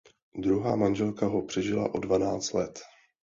[0.37, 2.79] Druhá manželka ho přežila o dvanáct let.